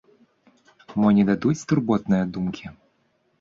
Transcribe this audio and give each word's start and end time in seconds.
Мо 1.03 1.11
не 1.17 1.25
дадуць 1.29 1.65
турботныя 1.73 2.23
думкі? 2.39 2.65